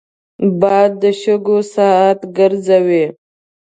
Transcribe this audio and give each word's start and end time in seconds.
باد 0.59 0.91
د 1.01 1.03
شګو 1.21 1.57
ساعت 1.73 2.19
ګرځوي 2.37 3.05